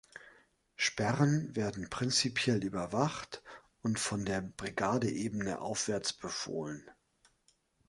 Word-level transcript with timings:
Sperren 0.77 1.55
werden 1.55 1.91
prinzipiell 1.91 2.63
überwacht 2.63 3.43
und 3.83 3.99
von 3.99 4.25
der 4.25 4.41
Brigadeebene 4.41 5.61
aufwärts 5.61 6.11
befohlen. 6.11 6.89